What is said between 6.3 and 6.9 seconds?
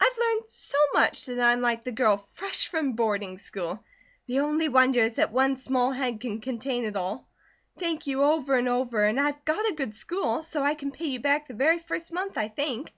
contain